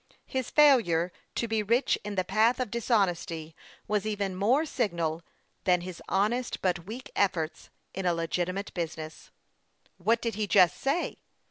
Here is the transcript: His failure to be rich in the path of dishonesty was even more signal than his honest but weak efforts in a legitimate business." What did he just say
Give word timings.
His 0.25 0.49
failure 0.49 1.11
to 1.35 1.47
be 1.47 1.61
rich 1.61 1.95
in 2.03 2.15
the 2.15 2.23
path 2.23 2.59
of 2.59 2.71
dishonesty 2.71 3.55
was 3.87 4.03
even 4.03 4.35
more 4.35 4.65
signal 4.65 5.21
than 5.65 5.81
his 5.81 6.01
honest 6.09 6.59
but 6.63 6.87
weak 6.87 7.11
efforts 7.15 7.69
in 7.93 8.07
a 8.07 8.13
legitimate 8.15 8.73
business." 8.73 9.29
What 10.03 10.19
did 10.19 10.33
he 10.33 10.47
just 10.47 10.77
say 10.81 11.19